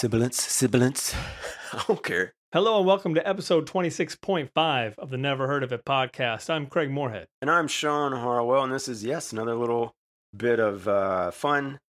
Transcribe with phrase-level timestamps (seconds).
[0.00, 1.14] Sibilance, sibilance.
[1.74, 2.32] I don't care.
[2.54, 6.48] Hello and welcome to episode 26.5 of the Never Heard of It podcast.
[6.48, 7.26] I'm Craig Moorhead.
[7.42, 9.92] And I'm Sean Harwell, and this is, yes, another little
[10.34, 11.80] bit of uh, fun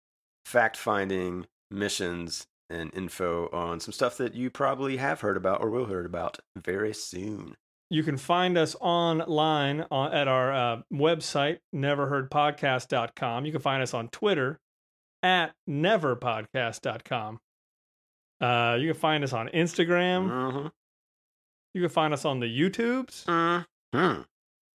[0.43, 5.69] fact finding missions and info on some stuff that you probably have heard about or
[5.69, 7.55] will heard about very soon.
[7.89, 13.45] You can find us online on, at our uh, website, neverheardpodcast.com.
[13.45, 14.59] You can find us on Twitter
[15.23, 17.39] at neverpodcast.com.
[18.41, 20.29] Uh, you can find us on Instagram.
[20.29, 20.67] Mm-hmm.
[21.73, 23.25] You can find us on the YouTubes.
[23.25, 24.21] Mm-hmm.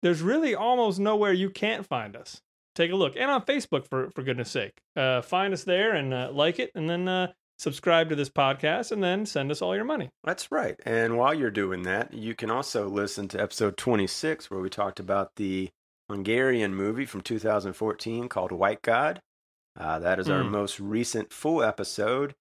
[0.03, 2.41] There's really almost nowhere you can't find us.
[2.75, 3.15] Take a look.
[3.17, 4.73] And on Facebook, for, for goodness sake.
[4.97, 8.93] Uh, find us there and uh, like it, and then uh, subscribe to this podcast,
[8.93, 10.11] and then send us all your money.
[10.25, 10.79] That's right.
[10.85, 15.01] And while you're doing that, you can also listen to episode 26, where we talked
[15.01, 15.71] about the
[16.11, 19.23] Hungarian movie from 2014 called White God.
[19.79, 20.51] Uh, that is our Mm.
[20.51, 22.35] most recent full episode.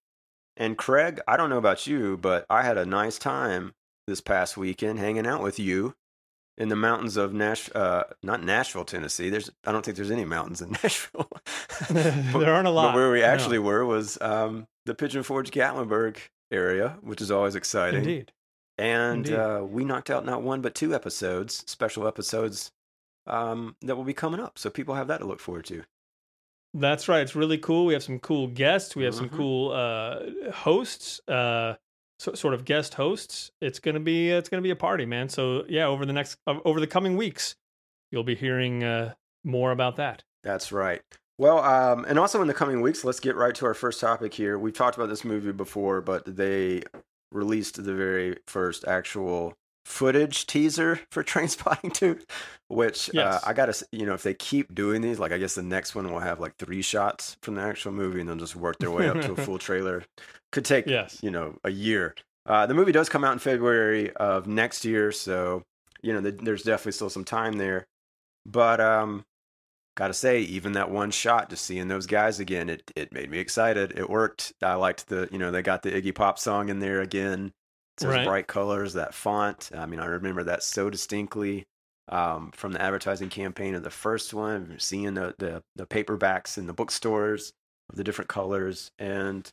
[0.56, 3.72] And Craig, I don't know about you, but I had a nice time
[4.06, 5.94] this past weekend hanging out with you
[6.56, 9.28] in the mountains of Nash, uh, not Nashville, Tennessee.
[9.30, 11.28] There's, I don't think there's any mountains in Nashville.
[11.90, 12.88] there aren't a lot.
[12.92, 13.26] But where we No.
[13.26, 16.18] actually were was um, the Pigeon Forge Gatlinburg
[16.52, 18.00] area, which is always exciting.
[18.00, 18.32] Indeed.
[18.78, 19.34] And Indeed.
[19.34, 22.70] uh, we knocked out not one but two episodes, special episodes
[23.26, 24.58] um, that will be coming up.
[24.58, 25.82] So people have that to look forward to.
[26.74, 27.20] That's right.
[27.22, 27.86] It's really cool.
[27.86, 28.96] We have some cool guests.
[28.96, 29.36] We have some Mhm.
[29.36, 31.76] cool uh, hosts, uh,
[32.18, 33.52] so, sort of guest hosts.
[33.60, 35.28] It's gonna be it's gonna be a party, man.
[35.28, 37.54] So yeah, over the next uh, over the coming weeks,
[38.10, 40.24] you'll be hearing uh, more about that.
[40.42, 41.00] That's right.
[41.38, 44.34] Well, um, and also in the coming weeks, let's get right to our first topic
[44.34, 44.58] here.
[44.58, 46.82] We've talked about this movie before, but they
[47.32, 49.54] released the very first actual
[49.84, 52.18] footage teaser for Trainspotting 2,
[52.68, 55.54] which uh, I got to, you know, if they keep doing these, like I guess
[55.54, 58.56] the next one will have like three shots from the actual movie and they'll just
[58.56, 60.04] work their way up to a full trailer.
[60.52, 61.18] Could take, Yes.
[61.22, 62.14] you know, a year.
[62.46, 65.62] Uh, the movie does come out in February of next year, so,
[66.02, 67.86] you know, th- there's definitely still some time there.
[68.46, 69.24] But, um,
[69.96, 73.38] gotta say, even that one shot, just seeing those guys again, it it made me
[73.38, 73.96] excited.
[73.96, 74.52] It worked.
[74.62, 77.52] I liked the, you know, they got the Iggy Pop song in there again.
[77.98, 78.26] Those Right.
[78.26, 79.70] bright colors, that font.
[79.74, 81.64] I mean, I remember that so distinctly
[82.08, 84.76] um, from the advertising campaign of the first one.
[84.78, 87.52] Seeing the the, the paperbacks in the bookstores
[87.90, 89.50] of the different colors, and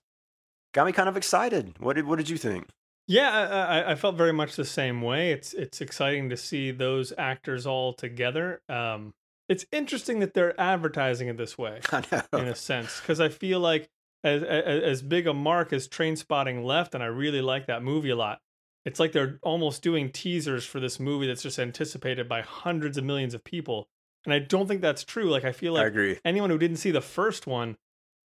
[0.74, 1.75] got me kind of excited.
[1.79, 2.68] What did what did you think?
[3.07, 5.31] Yeah, I, I, felt very much the same way.
[5.31, 8.62] It's it's exciting to see those actors all together.
[8.69, 9.13] Um,
[9.50, 11.81] it's interesting that they're advertising it this way.
[12.34, 13.90] In a sense because I feel like
[14.24, 18.09] as, as as big a mark as Trainspotting left, and I really like that movie
[18.09, 18.40] a lot.
[18.86, 23.04] It's like they're almost doing teasers for this movie that's just anticipated by hundreds of
[23.04, 23.88] millions of people,
[24.26, 25.30] and I don't think that's true.
[25.30, 26.20] Like I feel like I agree.
[26.26, 27.78] anyone who didn't see the first one,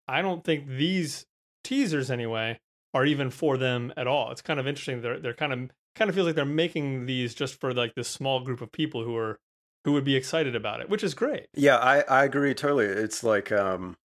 [0.07, 1.25] I don't think these
[1.63, 2.59] teasers anyway
[2.93, 4.31] are even for them at all.
[4.31, 5.01] It's kind of interesting.
[5.01, 8.07] They're they're kind of kind of feels like they're making these just for like this
[8.07, 9.39] small group of people who are
[9.83, 11.47] who would be excited about it, which is great.
[11.53, 12.85] Yeah, I, I agree totally.
[12.85, 13.97] It's like um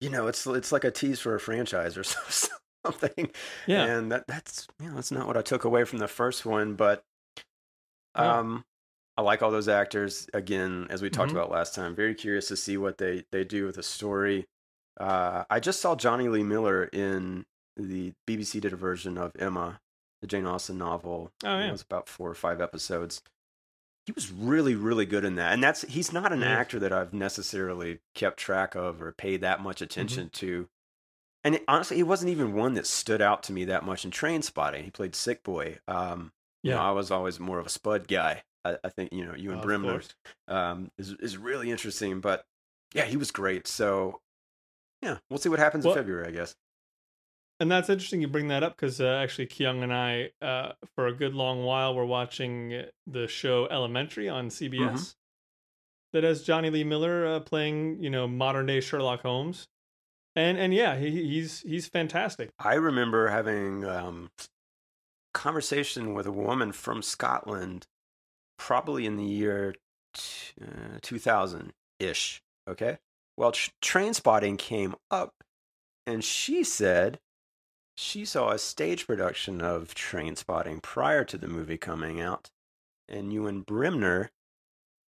[0.00, 2.04] you know, it's it's like a tease for a franchise or
[2.84, 3.30] something.
[3.66, 3.84] Yeah.
[3.84, 6.74] And that that's you know, that's not what I took away from the first one,
[6.74, 7.04] but
[8.16, 8.38] Yeah.
[8.38, 8.64] um
[9.16, 11.34] I like all those actors again as we talked Mhm.
[11.36, 11.94] about last time.
[11.94, 14.46] Very curious to see what they they do with the story.
[14.98, 17.44] Uh I just saw Jonny Lee Miller in
[17.76, 19.80] the BBC did a version of Emma,
[20.20, 21.30] the Jane Austen novel.
[21.44, 21.68] Oh, yeah.
[21.68, 23.22] It was about 4 or 5 episodes
[24.08, 26.46] he was really really good in that and that's he's not an Yeah.
[26.48, 29.84] actor that i've necessarily kept track of or paid that much Mm-hmm.
[29.84, 30.66] attention to
[31.44, 34.10] and it, honestly he wasn't even one that stood out to me that much in
[34.10, 36.32] trainspotting he played sick boy um
[36.62, 36.88] you know, Yeah.
[36.88, 39.58] i was always more of a spud guy i, I think you know you and
[39.60, 40.00] Of Bremner
[40.48, 42.46] um is, is really interesting but
[42.94, 44.20] yeah he was great so
[45.02, 46.56] yeah we'll see what happens Well- in february i guess
[47.60, 51.08] And that's interesting you bring that up because uh, actually Kyung and I, uh, for
[51.08, 55.02] a good long while, were watching the show Elementary on CBS Mm-hmm.
[56.12, 59.66] that has Jonny Lee Miller uh, playing, you know, modern day Sherlock Holmes,
[60.36, 62.50] and and yeah, he, he's he's fantastic.
[62.60, 64.30] I remember having um,
[65.34, 67.86] conversation with a woman from Scotland,
[68.56, 69.74] probably in the year
[70.14, 72.40] t- uh, 2000 ish.
[72.68, 72.98] Okay.
[73.36, 75.34] Well, tr- trainspotting came up,
[76.06, 77.18] and she said
[78.00, 82.48] she saw a stage production of Trainspotting prior to the movie coming out,
[83.08, 84.30] and Ewen Bremner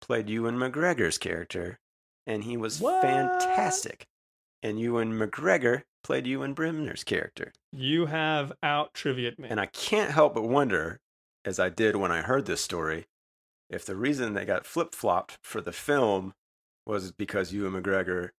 [0.00, 1.80] played Ewan McGregor's character,
[2.28, 3.02] and he was What?
[3.02, 4.06] fantastic.
[4.62, 7.52] And Ewan McGregor played Ewen Bremner's character.
[7.72, 9.48] You have out trivia me.
[9.48, 11.00] And I can't help but wonder,
[11.44, 13.06] as I did when I heard this story,
[13.68, 16.34] if the reason they got flip flopped for the film
[16.86, 18.30] was because Ewan McGregor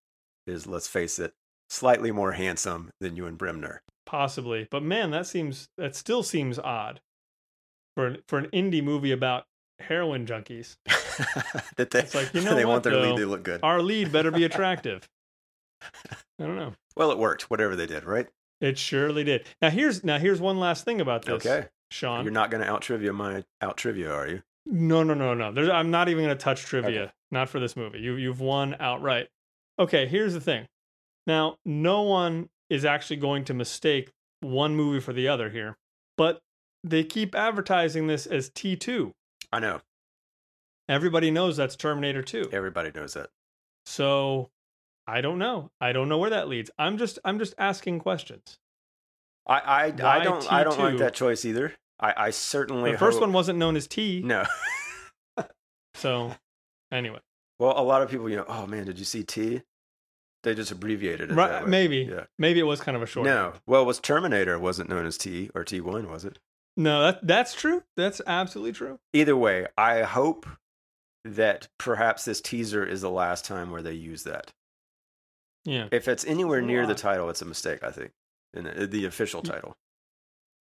[0.45, 1.33] is, let's face it,
[1.69, 3.81] slightly more handsome than Ewen Bremner.
[4.05, 7.01] Possibly, but man, that seems that still seems odd
[7.95, 9.43] for an, for an indie movie about
[9.79, 10.77] heroin junkies.
[11.75, 13.01] that they, It's like, you know they what, want their though?
[13.01, 13.59] lead to look good.
[13.63, 15.07] Our lead better be attractive.
[15.83, 16.15] I
[16.45, 16.73] don't know.
[16.95, 17.49] Well, it worked.
[17.49, 18.27] Whatever they did, right?
[18.61, 19.45] It surely did.
[19.61, 21.67] Now here's now here's one last thing about this, Okay.
[21.91, 22.23] Sean.
[22.23, 24.41] You're not going to out trivia my out trivia, are you?
[24.65, 25.51] No, no, no, no.
[25.53, 27.13] There's, I'm not even going to touch trivia.
[27.31, 27.99] Not for this movie.
[27.99, 29.27] You, you've won outright.
[29.79, 30.65] Okay, here's the thing.
[31.27, 35.77] Now, no one is actually going to mistake one movie for the other here,
[36.17, 36.39] but
[36.83, 39.11] they keep advertising this as T2.
[39.51, 39.81] I know.
[40.89, 42.49] Everybody knows that's Terminator 2.
[42.53, 43.29] Everybody knows that.
[43.85, 44.49] So,
[45.05, 45.69] I don't know.
[45.81, 46.71] I don't know where that leads.
[46.79, 48.57] I'm just, I'm just asking questions.
[49.45, 51.73] I I, I don't I don't like that choice either.
[52.01, 54.21] I, I certainly The first hope- one wasn't known as T.
[54.23, 54.43] No.
[55.95, 56.31] So,
[56.91, 57.17] anyway,
[57.57, 59.63] Well, a lot of people, you know, oh man, did you see T?
[60.47, 61.35] They just abbreviated it.
[61.35, 61.67] right?
[61.67, 62.23] Maybe, Yeah.
[62.39, 63.25] maybe it was kind of a short.
[63.25, 63.51] No.
[63.65, 66.39] Well, it was Terminator wasn't known as T or T1, was it?
[66.77, 67.83] no, that that's true.
[67.97, 68.97] That's absolutely true.
[69.11, 70.45] Either way, I hope
[71.25, 74.53] that perhaps this teaser is the last time where they use that.
[75.65, 75.89] Yeah.
[75.91, 78.11] If it's anywhere near the title, it's a mistake, I think.
[78.53, 79.75] In the, the official title.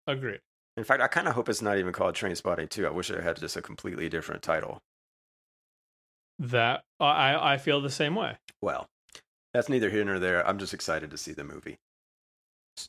[0.07, 0.41] Agreed.
[0.75, 2.85] In fact, I kind of hope it's not even called Trainspotting 2.
[2.85, 4.81] I wish it had just a completely different title.
[6.39, 8.37] That I I feel the same way.
[8.61, 8.89] Well,
[9.53, 10.45] that's neither here nor there.
[10.47, 11.77] I'm just excited to see the movie.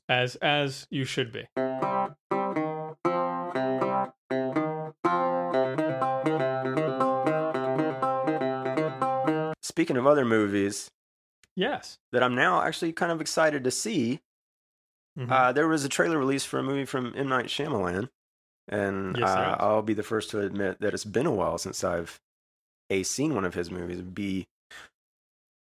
[0.08, 1.46] As as you should be.
[9.62, 10.90] Speaking of other movies
[11.56, 11.98] Yes.
[12.12, 14.20] that I'm now actually kind of excited to see,
[15.18, 15.30] Mhm.
[15.30, 17.28] uh, there was a trailer release for a movie from M.
[17.28, 18.10] Night Shyamalan.
[18.68, 19.56] And Yes, uh.
[19.58, 22.20] I'll be the first to admit that it's been a while since I've
[22.90, 24.46] A, seen one of his movies, B,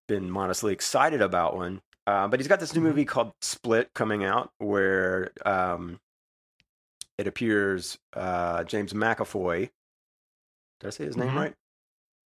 [0.09, 1.81] been modestly excited about one.
[2.07, 2.85] Uh, but he's got this new Mhm.
[2.85, 5.99] movie called Split coming out where um,
[7.19, 9.69] it appears uh, James McAvoy.
[10.79, 11.35] Did I say his name Mhm.
[11.35, 11.55] right?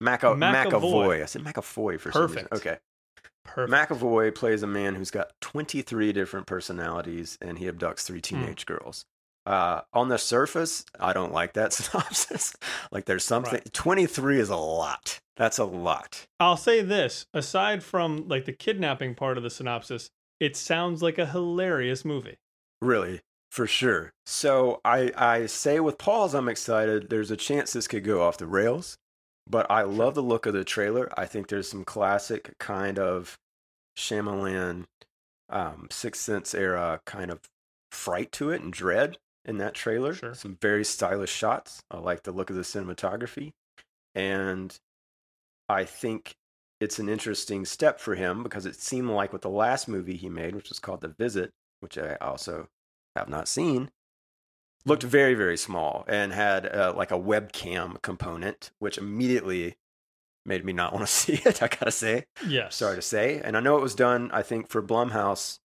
[0.02, 0.72] Maca- McAvoy.
[0.72, 1.22] McAvoy.
[1.24, 2.48] I said McAvoy for some reason.
[2.54, 2.80] Okay.
[3.44, 3.72] Perfect.
[3.92, 9.06] McAvoy plays a man who's got 23 different personalities and he abducts three teenage girls.
[9.46, 12.54] Uh, on the surface, I don't like that synopsis.
[12.92, 13.62] like, there's something.
[13.74, 15.20] 23 is a lot.
[15.36, 16.26] That's a lot.
[16.40, 20.10] I'll say this: aside from like the kidnapping part of the synopsis,
[20.40, 22.38] it sounds like a hilarious movie.
[22.82, 24.14] Really, for sure.
[24.26, 27.10] So, I, I say with pause, I'm excited.
[27.10, 28.98] There's a chance this could go off the rails,
[29.50, 31.10] but I love the look of the trailer.
[31.18, 33.38] I think there's some classic kind of
[33.98, 34.86] Shyamalan,
[35.50, 37.42] um, Sixth Sense era kind of
[37.92, 40.14] fright to it and dread in that trailer.
[40.14, 40.34] Sure.
[40.34, 41.84] Some very stylish shots.
[41.92, 43.54] I like the look of the cinematography.
[44.16, 44.78] And
[45.70, 46.36] I think
[46.80, 50.30] it's an interesting step for him because it seemed like with the last movie he
[50.30, 52.68] made, which was called The Visit, which I also
[53.16, 53.90] have not seen,
[54.86, 59.76] looked very, very small and had uh, like a webcam component, which immediately
[60.46, 62.76] made me not want to see it, I gotta say Yes.
[62.76, 63.40] sorry to say.
[63.42, 65.60] And I know it was done, I think, for Blumhouse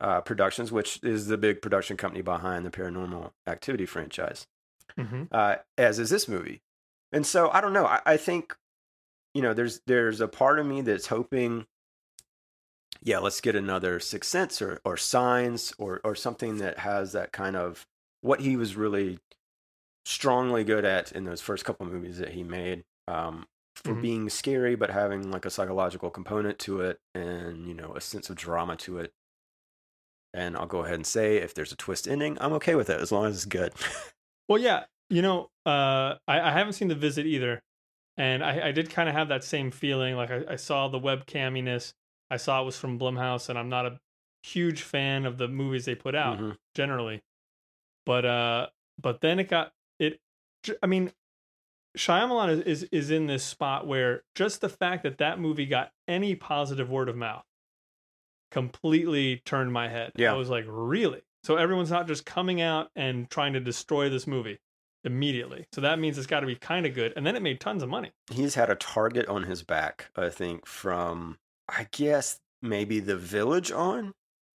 [0.00, 4.46] uh, Productions, which is the big production company behind the Paranormal Activity franchise,
[4.96, 6.62] hmm uh, as is this movie.
[7.12, 7.86] And so I don't know.
[7.86, 8.56] I, I think,
[9.34, 11.66] you know, there's there's a part of me that's hoping,
[13.02, 17.32] yeah, let's get another Sixth Sense or or Signs or or something that has that
[17.32, 17.86] kind of
[18.20, 19.18] what he was really
[20.06, 22.84] strongly good at in those first couple movies that he made.
[23.08, 23.46] Um,
[23.76, 24.02] for Mhm.
[24.02, 28.30] being scary but having like a psychological component to it and you know a sense
[28.30, 29.12] of drama to it
[30.34, 33.00] and i'll go ahead and say if there's a twist ending i'm okay with it
[33.00, 33.72] as long as it's good
[34.48, 34.84] Well, yeah.
[35.10, 37.60] You know, uh, I, I haven't seen the visit either,
[38.16, 40.16] and I, I did kind of have that same feeling.
[40.16, 41.92] Like I, I saw the webcaminess.
[42.30, 44.00] I saw it was from Blumhouse, and I'm not a
[44.42, 46.56] huge fan of the movies they put out Mhm.
[46.74, 47.20] generally.
[48.06, 48.66] But uh,
[48.98, 50.18] but then it got it.
[50.82, 51.12] I mean,
[51.96, 55.90] Shyamalan is, is is in this spot where just the fact that that movie got
[56.06, 57.44] any positive word of mouth
[58.50, 60.12] completely turned my head.
[60.16, 60.32] Yeah.
[60.32, 61.22] I was like, really?
[61.44, 64.58] So everyone's not just coming out and trying to destroy this movie
[65.04, 65.66] immediately.
[65.72, 67.12] So that means it's got to be kind of good.
[67.16, 68.10] And then it made tons of money.
[68.30, 71.38] he's had a target on his back i think from
[71.68, 74.12] i guess maybe the village on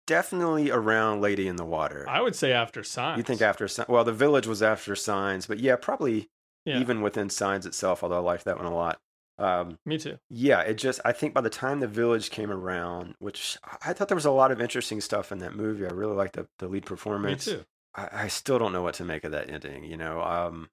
[0.07, 3.19] definitely around lady in the water I would say after Signs.
[3.19, 6.29] you think after Si- well the village was after signs but yeah probably
[6.65, 6.81] Yeah.
[6.81, 8.99] even within signs itself although i liked that one a lot
[9.41, 10.19] um, Me too.
[10.29, 14.09] Yeah, it just I think by the time the village came around, which I thought
[14.09, 15.85] there was a lot of interesting stuff in that movie.
[15.87, 17.47] I really liked the, the lead performance.
[17.47, 17.65] Me too.
[17.95, 19.85] I, I still don't know what to make of that ending.
[19.85, 20.69] You know, um,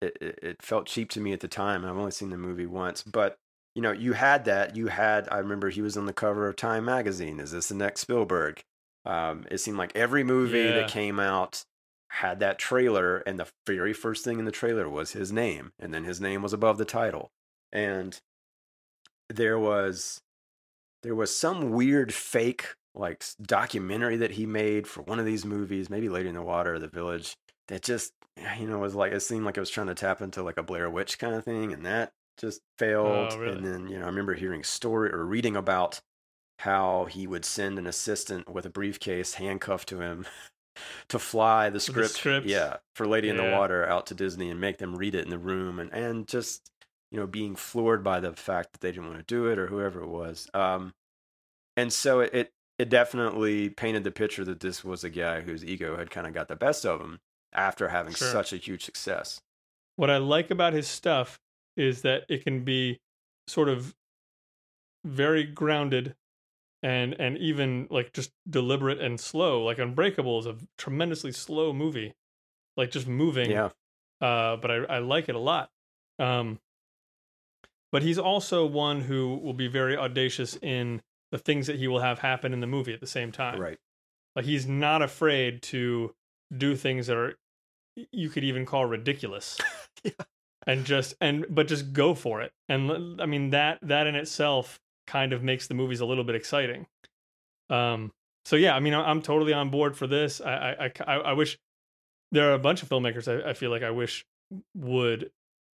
[0.00, 1.84] it, it it felt cheap to me at the time.
[1.84, 3.36] I've only seen the movie once, but
[3.74, 4.76] you know, you had that.
[4.76, 5.28] You had.
[5.30, 7.40] I remember he was on the cover of Time magazine.
[7.40, 8.62] Is this the next Spielberg?
[9.04, 10.72] Um, it seemed like every movie Yeah.
[10.76, 11.64] that came out
[12.08, 15.92] had that trailer, and the very first thing in the trailer was his name, and
[15.94, 17.30] then his name was above the title,
[17.72, 18.20] and
[19.28, 20.20] there was
[21.02, 25.88] there was some weird fake like documentary that he made for one of these movies,
[25.88, 27.36] maybe Lady in the Water or The Village,
[27.68, 30.20] that just eh, you know was like it seemed like it was trying to tap
[30.20, 33.32] into like a Blair Witch kind of thing, and that just failed.
[33.32, 33.56] Oh, really?
[33.56, 36.00] And then you know I remember hearing story or reading about
[36.58, 40.26] how he would send an assistant with a briefcase handcuffed to him
[41.08, 42.46] to fly the script, script?
[42.46, 45.30] yeah, for Lady in the Water out to Disney and make them read it in
[45.30, 46.70] the room, and and just
[47.12, 49.66] you know being floored by the fact that they didn't want to do it or
[49.68, 50.48] whoever it was.
[50.54, 50.94] Um,
[51.76, 55.64] and so it, it it definitely painted the picture that this was a guy whose
[55.64, 57.20] ego had kind of got the best of him
[57.52, 58.28] after having Sure.
[58.28, 59.42] such a huge success.
[59.96, 61.38] What I like about his stuff
[61.76, 62.98] is that it can be
[63.46, 63.94] sort of
[65.04, 66.14] very grounded
[66.82, 69.62] and and even like just deliberate and slow.
[69.62, 72.14] Like Unbreakable is a tremendously slow movie.
[72.76, 73.50] Like just moving.
[73.50, 73.68] Yeah,
[74.20, 75.70] uh, but I, I like it a lot.
[76.18, 76.58] Um,
[77.92, 82.00] but he's also one who will be very audacious in the things that he will
[82.00, 83.60] have happen in the movie at the same time.
[83.60, 83.78] right.
[84.34, 86.14] Like he's not afraid to
[86.56, 87.34] do things that are
[88.10, 89.58] you could even call ridiculous.
[90.04, 90.10] Yeah.
[90.66, 92.52] And just and but just go for it.
[92.68, 96.34] And I mean that that in itself kind of makes the movies a little bit
[96.34, 96.86] exciting.
[97.70, 98.10] Um
[98.44, 100.40] so yeah, I mean I'm totally on board for this.
[100.40, 101.58] I I I, I- I wish
[102.32, 104.24] there are a bunch of filmmakers I, I feel like I wish
[104.74, 105.30] would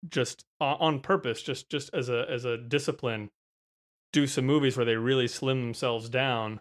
[0.08, 3.30] just on, on purpose just just as a as a discipline
[4.12, 6.61] do some movies where they really slim themselves down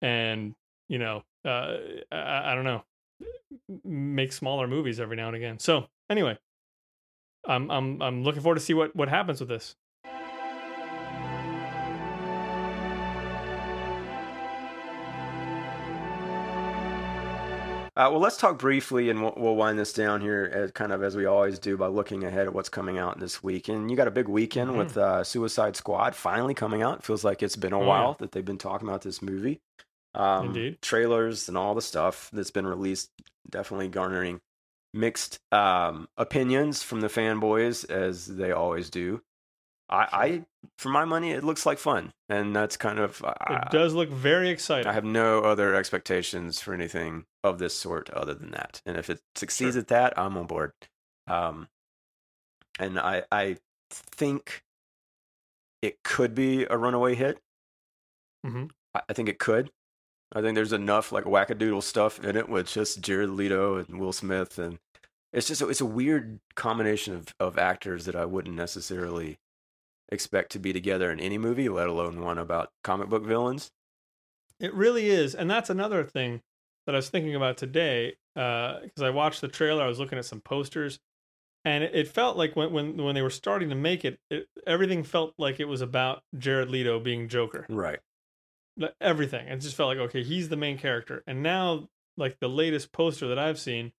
[0.00, 0.54] and
[0.88, 1.76] you know uh
[2.10, 2.84] I, I don't know
[3.84, 5.58] make smaller movies every now and again.
[5.58, 6.38] So anyway
[7.46, 9.74] i'm i'm i'm looking forward to see what what happens with this
[17.94, 21.02] Uh, well, let's talk briefly, and we'll, we'll wind this down here, as, kind of
[21.02, 23.68] as we always do, by looking ahead at what's coming out this week.
[23.68, 24.78] And you got a big weekend Mhm.
[24.78, 27.00] with uh, Suicide Squad finally coming out.
[27.00, 27.86] It feels like it's been a Oh, yeah.
[27.88, 29.60] while that they've been talking about this movie.
[30.14, 30.80] Um, Indeed.
[30.80, 33.10] Trailers and all the stuff that's been released,
[33.50, 34.40] definitely garnering
[34.94, 39.22] mixed um, opinions from the fanboys, as they always do.
[39.92, 40.44] I, I,
[40.78, 43.22] for my money, it looks like fun, and that's kind of.
[43.24, 47.74] I, it does look very exciting I have no other expectations for anything of this
[47.74, 48.80] sort other than that.
[48.86, 49.80] And if it succeeds Sure.
[49.82, 50.72] at that, I'm on board.
[51.26, 51.68] Um,
[52.78, 53.58] and I I
[53.90, 54.62] think
[55.82, 57.38] it could be a runaway hit.
[58.46, 58.70] Mhm.
[58.94, 59.70] I, I think it could.
[60.34, 64.14] I think there's enough like wackadoodle stuff in it with just Jared Leto and Will
[64.14, 64.78] Smith, and
[65.34, 69.38] it's just it's a weird combination of of actors that I wouldn't necessarily
[70.12, 73.70] expect to be together in any movie, let alone one about comic book villains.
[74.60, 76.42] It really is, and that's another thing
[76.86, 78.14] that I was thinking about today.
[78.34, 80.98] Because I watched the trailer, I was looking at some posters,
[81.64, 84.46] and it, it felt like when when when they were starting to make it, it,
[84.66, 87.66] everything felt like it was about Jared Leto being Joker.
[87.68, 87.98] Right.
[88.78, 89.48] Like, Everything.
[89.48, 93.26] It just felt like okay, he's the main character, and now like the latest poster
[93.28, 93.92] that I've seen,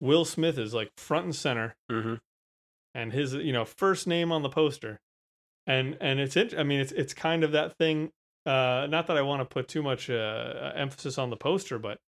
[0.00, 2.14] Will Smith is like front and center, Mm-hmm.
[2.94, 5.00] and his you know first name on the poster
[5.66, 8.10] and and it's it i mean it's it's kind of that thing
[8.46, 11.98] uh not that i want to put too much uh emphasis on the poster but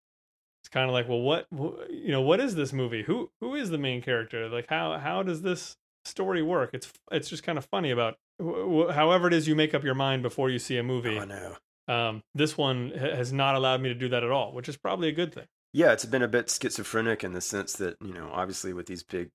[0.63, 3.03] it's kind of like well what wh- you know what is this movie?
[3.03, 4.49] Who who is the main character?
[4.49, 6.71] Like how how does this story work?
[6.73, 9.83] It's it's just kind of funny about wh- wh- however it is you make up
[9.83, 11.57] your mind before you see a movie Oh, I know.
[11.89, 14.77] um this one ha- has not allowed me to do that at all which is
[14.77, 15.47] probably a good thing.
[15.75, 19.03] Yeah, it's been a bit schizophrenic in the sense that, you know, obviously with these
[19.03, 19.31] big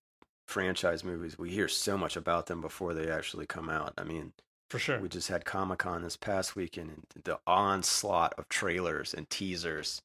[0.47, 3.93] franchise movies, we hear so much about them before they actually come out.
[3.97, 4.33] I mean,
[4.69, 9.13] for sure we just had Comic Con this past weekend and the onslaught of trailers
[9.13, 10.01] and teasers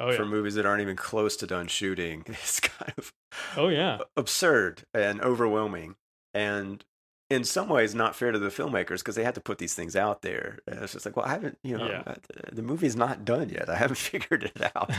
[0.00, 3.12] oh yeah for movies that aren't even close to done shooting is kind of
[3.56, 5.94] oh yeah absurd and overwhelming.
[6.32, 6.84] And
[7.30, 9.96] in some ways, not fair to the filmmakers because they had to put these things
[9.96, 10.58] out there.
[10.66, 12.14] And it's just like, well, I haven't, you know, Yeah.
[12.52, 13.68] the movie's not done yet.
[13.70, 14.90] I haven't figured it out.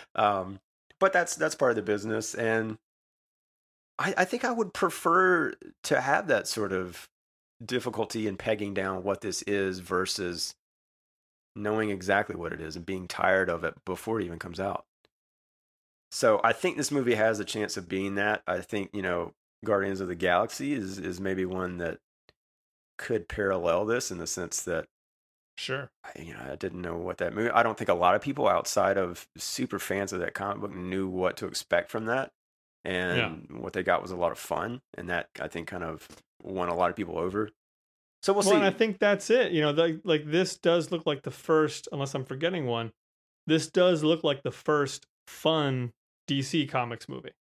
[0.14, 0.60] Um,
[0.98, 2.76] but that's that's part of the business, and
[4.00, 5.54] I, I think I would prefer
[5.84, 7.08] to have that sort of
[7.64, 10.54] difficulty in pegging down what this is versus
[11.54, 14.86] knowing exactly what it is and being tired of it before it even comes out.
[16.10, 18.42] So I think this movie has a chance of being that.
[18.46, 21.98] I think you know Guardians of the Galaxy is is maybe one that
[22.98, 24.86] could parallel this in the sense that
[25.56, 27.50] sure I- you know, I didn't know what that movie.
[27.50, 30.72] I don't think a lot of people outside of super fans of that comic book
[30.74, 32.32] knew what to expect from that,
[32.84, 36.06] and what they got was a lot of fun, and that I think kind of
[36.42, 37.50] won a lot of people over.
[38.22, 38.56] So we'll, well, see.
[38.56, 39.52] and I think that's it.
[39.52, 42.92] You know, like like this does look like the first, unless I'm forgetting one.
[43.46, 45.92] This does look like the first fun
[46.28, 47.32] DC Comics movie.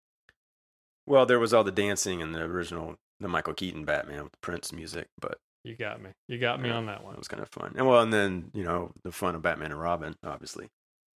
[1.06, 4.38] well, there was all the dancing in the original, the Michael Keaton Batman with the
[4.42, 6.12] Prince music, but You got me.
[6.28, 7.74] You got me Yeah, on that one it was kind of fun.
[7.78, 10.70] And well, and then you know the fun of Batman and Robin, obviously.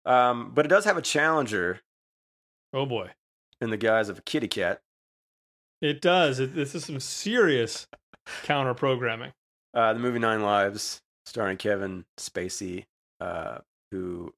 [0.06, 1.80] Um, but it does have a challenger
[2.72, 3.10] Oh boy,
[3.60, 4.80] in the guise of a kitty cat.
[5.80, 6.40] it does.
[6.40, 7.86] It, this is some serious
[8.42, 9.32] counter programming.
[9.74, 12.84] Uh, the movie Nine Lives, starring Kevin Spacey,
[13.20, 13.58] uh,
[13.90, 14.32] who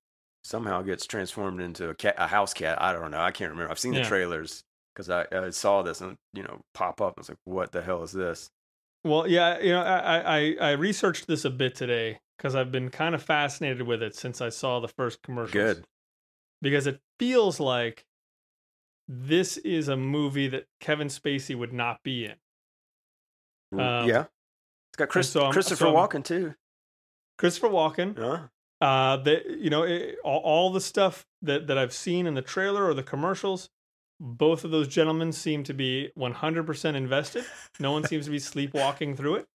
[0.44, 2.80] somehow gets transformed into a cat, a house cat.
[2.82, 3.20] I don't know.
[3.20, 3.70] I can't remember.
[3.70, 4.64] I've seen the trailers
[4.94, 7.14] because I, I saw this and you know pop up.
[7.16, 8.50] I was like, what the hell is this?
[9.04, 12.90] Well, yeah, you know, I I, I researched this a bit today because I've been
[12.90, 15.52] kind of fascinated with it since I saw the first commercial.
[15.52, 15.84] Good.
[16.60, 18.04] because it feels like
[19.08, 23.80] this is a movie that Kevin Spacey would not be in.
[23.80, 24.24] Um, yeah.
[24.90, 26.54] It's got Chris, so Christopher so Walken too.
[27.38, 28.84] Christopher Walken, Huh?
[28.84, 32.42] uh, that you know, it, all, all the stuff that that I've seen in the
[32.42, 33.70] trailer or the commercials,
[34.20, 37.44] both of those gentlemen seem to be 100% invested.
[37.80, 39.46] No one seems to be sleepwalking through it.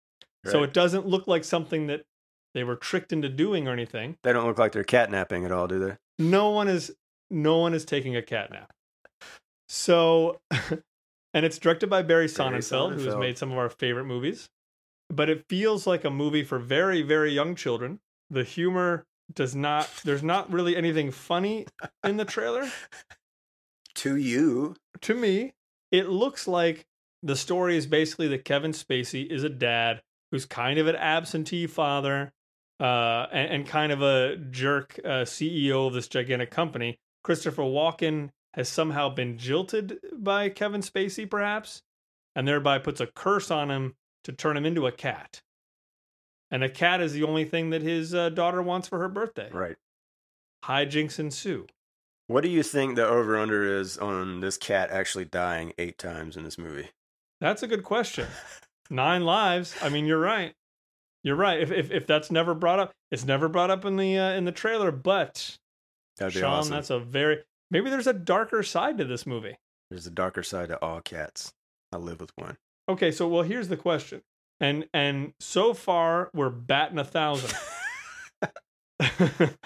[0.46, 2.06] So it doesn't look like something that
[2.54, 4.18] they were tricked into doing or anything.
[4.24, 5.98] They don't look like they're catnapping at all, do they?
[6.20, 6.96] no one is
[7.30, 8.72] no one is taking a cat nap.
[9.70, 14.06] So, and it's directed by Barry Barry Sonnenfeld, who has made some of our favorite
[14.06, 14.50] movies.
[15.10, 18.00] But it feels like a movie for very, very young children.
[18.30, 19.90] The humor does not.
[20.04, 21.66] There's not really anything funny
[22.04, 22.70] in the trailer.
[24.02, 24.76] To you.
[25.02, 25.54] To me,
[25.92, 26.86] it looks like
[27.24, 31.66] the story is basically that Kevin Spacey is a dad who's kind of an absentee
[31.66, 32.32] father
[32.80, 37.00] uh, and, and kind of a jerk uh, CEO of this gigantic company.
[37.24, 41.84] Christopher Walken has somehow been jilted by Kevin Spacey, perhaps,
[42.36, 45.42] and thereby puts a curse on him to turn him into a cat.
[46.50, 49.50] And a cat is the only thing that his uh, daughter wants for her birthday.
[49.52, 49.76] Right.
[50.64, 51.68] Hijinks ensue.
[52.28, 56.36] What do you think the over under is on this cat actually dying eight times
[56.36, 56.90] in this movie?
[57.40, 58.28] That's a good question.
[58.90, 59.76] Nine lives.
[59.82, 60.54] I mean, you're right.
[61.24, 61.60] You're right.
[61.60, 64.46] If if, if that's never brought up, it's never brought up in the uh, in
[64.46, 64.92] the trailer.
[64.92, 65.58] But
[66.18, 66.72] Sean, awesome.
[66.72, 69.56] that's a very maybe there's a darker side to this movie.
[69.90, 71.54] There's a darker side to all cats.
[71.94, 72.58] I live with one.
[72.90, 74.22] Okay, so well, here's the question,
[74.60, 77.54] and and so far we're batting a thousand.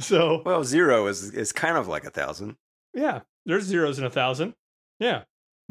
[0.00, 2.56] so Well, zero is is kind of like a thousand.
[2.94, 4.54] yeah, there's zeros in a thousand.
[4.98, 5.22] Yeah.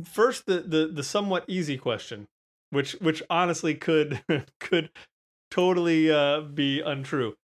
[0.03, 2.27] First, the the the somewhat easy question,
[2.69, 4.23] which which honestly could
[4.59, 4.89] could
[5.51, 7.35] totally uh, be untrue.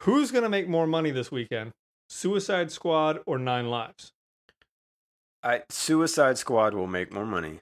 [0.00, 1.72] Who's gonna make more money this weekend?
[2.12, 4.12] Suicide Squad or Nine Lives?
[5.42, 7.60] I Suicide Squad will make more money.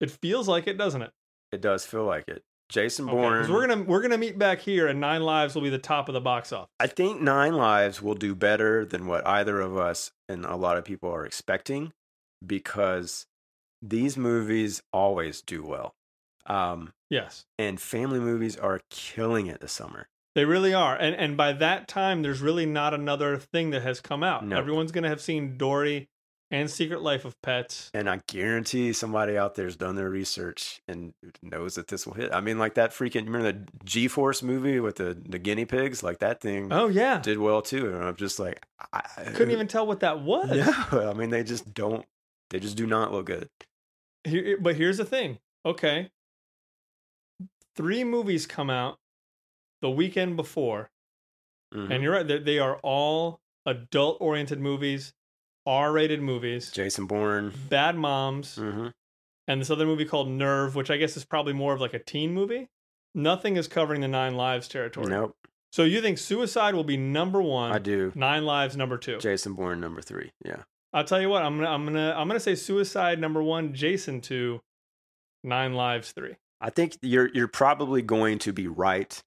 [0.00, 1.12] It feels like it, doesn't it?
[1.50, 2.42] It does feel like it.
[2.68, 3.50] Jason Okay, Bourne.
[3.50, 6.12] we're gonna we're gonna meet back here, and Nine Lives will be the top of
[6.12, 6.70] the box office.
[6.78, 10.76] I think Nine Lives will do better than what either of us and a lot
[10.76, 11.92] of people are expecting
[12.46, 13.26] because
[13.80, 15.94] these movies always do well.
[16.46, 20.08] Um, Yes, and family movies are killing it this summer.
[20.34, 24.00] They really are, and and by that time, there's really not another thing that has
[24.00, 24.50] come out.
[24.52, 26.08] Everyone's gonna have seen Dory
[26.50, 27.90] and Secret Life of Pets.
[27.94, 32.32] And I guarantee somebody out there's done their research and knows that this will hit.
[32.32, 36.02] I mean, like that freaking remember the G Force movie with the, the guinea pigs?
[36.02, 37.94] Like that thing Oh yeah, did well too.
[37.94, 39.02] And I'm just like, I
[39.34, 40.50] couldn't even tell what that was.
[40.92, 42.04] No, I mean they just don't.
[42.50, 43.48] They just do not look good.
[44.24, 45.38] Here, but here's the thing.
[45.66, 46.10] Okay.
[47.76, 48.98] Three movies come out
[49.84, 50.90] the weekend before,
[51.74, 51.90] Mhm.
[51.92, 52.26] and you're right.
[52.26, 55.12] They, they are all adult oriented movies,
[55.66, 57.52] R rated movies, Jason Bourne.
[57.68, 58.88] Bad Moms, hmm
[59.46, 61.98] and this other movie called Nerve, which I guess is probably more of like a
[61.98, 62.70] teen movie.
[63.14, 65.06] Nothing is covering the Nine Lives territory.
[65.08, 65.36] Nope,
[65.70, 67.70] So you think Suicide will be number one?
[67.70, 68.10] I do.
[68.14, 69.18] Nine Lives number two.
[69.18, 70.30] Jason Bourne number three.
[70.46, 70.62] Yeah,
[70.94, 71.42] I'll tell you what.
[71.42, 74.62] I'm gonna I'm gonna I'm gonna say Suicide number one, Jason two,
[75.42, 76.36] Nine Lives three.
[76.60, 79.22] I think you're you're probably going to be right.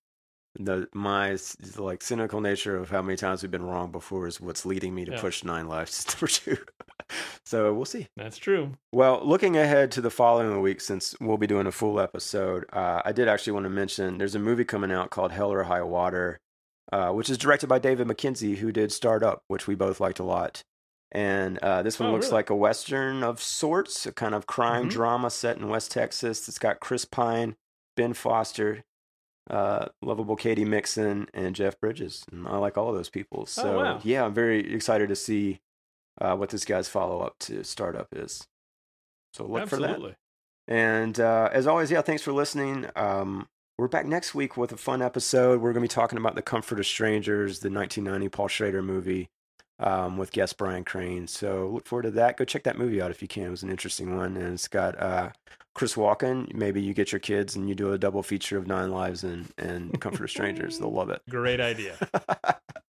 [0.59, 1.37] The my
[1.77, 5.05] like cynical nature of how many times we've been wrong before is what's leading me
[5.05, 5.21] to Yeah.
[5.21, 6.57] push Nine Lives to number two.
[7.45, 8.07] so we'll see.
[8.17, 8.73] That's true.
[8.91, 13.01] Well, looking ahead to the following week, since we'll be doing a full episode, uh,
[13.05, 15.83] I did actually want to mention there's a movie coming out called Hell or High
[15.83, 16.39] Water,
[16.91, 20.19] uh, which is directed by David Mackenzie, who did Starred Up, which we both liked
[20.19, 20.63] a lot.
[21.11, 22.33] And uh, this one Oh, looks really?
[22.35, 24.91] like a western of sorts, a kind of crime Mhm.
[24.91, 26.47] drama set in West Texas.
[26.49, 27.55] It's got Chris Pine,
[27.95, 28.83] Ben Foster,
[29.49, 32.25] uh, lovable Katy Mixon, and Jeff Bridges.
[32.31, 33.45] And I like all of those people.
[33.45, 33.99] So Oh, wow.
[34.03, 35.59] yeah, I'm very excited to see
[36.19, 38.47] uh, what this guy's follow up to Starred Up is.
[39.33, 40.15] So look for that.
[40.67, 42.87] And uh, as always, yeah, thanks for listening.
[42.95, 45.61] Um, we're back next week with a fun episode.
[45.61, 49.29] We're going to be talking about The Comfort of Strangers, the 1990 Paul Schrader movie
[49.79, 51.27] um, with guest Brian Crane.
[51.27, 52.37] So look forward to that.
[52.37, 53.43] Go check that movie out if you can.
[53.43, 54.35] It was an interesting one.
[54.37, 55.31] And it's got uh,
[55.73, 56.53] Chris Walken.
[56.53, 59.47] Maybe you get your kids and you do a double feature of Nine Lives and,
[59.57, 60.79] and Comfort of Strangers.
[60.79, 61.21] They'll love it.
[61.29, 61.97] Great idea.